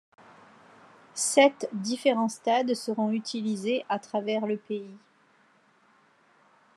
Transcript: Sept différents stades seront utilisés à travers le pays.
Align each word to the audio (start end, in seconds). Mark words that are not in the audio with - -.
Sept 1.13 1.69
différents 1.73 2.27
stades 2.27 2.73
seront 2.73 3.11
utilisés 3.11 3.85
à 3.87 3.99
travers 3.99 4.47
le 4.47 4.57
pays. 4.57 4.97